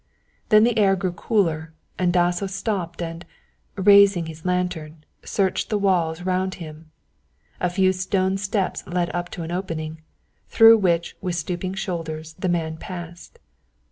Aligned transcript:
Then 0.49 0.63
the 0.63 0.79
air 0.79 0.95
grew 0.95 1.11
cooler, 1.11 1.73
and 1.99 2.11
Dasso 2.11 2.47
stopped 2.47 3.03
and, 3.03 3.23
raising 3.75 4.25
his 4.25 4.43
lantern, 4.45 5.03
searched 5.23 5.69
the 5.69 5.77
walls 5.77 6.23
round 6.23 6.55
him. 6.55 6.89
A 7.59 7.69
few 7.69 7.93
stone 7.93 8.37
steps 8.39 8.83
led 8.87 9.11
up 9.13 9.29
to 9.29 9.43
an 9.43 9.51
opening, 9.51 10.01
through 10.47 10.79
which 10.79 11.15
with 11.21 11.35
stooping 11.35 11.75
shoulders 11.75 12.33
the 12.39 12.49
man 12.49 12.77
passed. 12.77 13.37